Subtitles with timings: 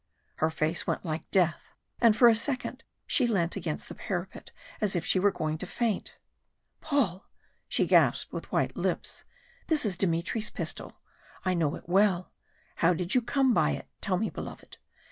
[0.37, 1.69] Her face went like death,
[1.99, 4.49] and for a second she leant against the parapet
[4.81, 6.17] as if she were going to faint.
[6.81, 7.29] "Paul,"
[7.69, 9.25] she gasped with white lips,
[9.67, 10.97] "this is Dmitry's pistol.
[11.45, 12.31] I know it well.
[12.77, 13.87] How did you come by it?
[14.01, 14.79] tell me, beloved.